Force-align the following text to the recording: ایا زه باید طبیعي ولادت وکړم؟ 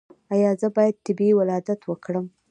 ایا 0.33 0.51
زه 0.61 0.67
باید 0.75 0.95
طبیعي 1.05 1.33
ولادت 1.35 1.81
وکړم؟ 1.85 2.25